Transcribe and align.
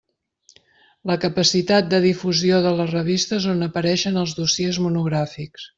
La 1.11 1.17
capacitat 1.25 1.91
de 1.91 2.01
difusió 2.07 2.63
de 2.67 2.73
les 2.81 2.91
revistes 2.97 3.49
on 3.55 3.65
apareixen 3.71 4.21
els 4.27 4.37
dossiers 4.43 4.85
monogràfics. 4.89 5.69